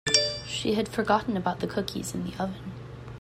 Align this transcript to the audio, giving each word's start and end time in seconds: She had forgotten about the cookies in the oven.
She 0.47 0.73
had 0.73 0.89
forgotten 0.89 1.37
about 1.37 1.59
the 1.59 1.67
cookies 1.67 2.15
in 2.15 2.25
the 2.25 2.33
oven. 2.41 2.73